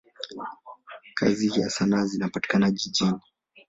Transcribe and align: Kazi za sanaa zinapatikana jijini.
Kazi 1.13 1.49
za 1.49 1.69
sanaa 1.69 2.05
zinapatikana 2.05 2.71
jijini. 2.71 3.19